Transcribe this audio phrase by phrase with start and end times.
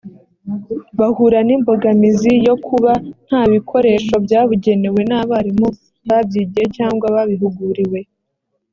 [0.99, 2.91] bahura n imbogamizi yo kuba
[3.27, 5.67] nta bikoresho byabugenewe n abarimu
[6.07, 7.99] babyigiye cyangwa babihuguriwe